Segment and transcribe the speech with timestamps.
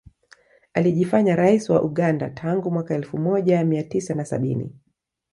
[0.73, 4.75] Alijifanya rais wa Uganda tangu mwaka elfu moja mia tisa na sabini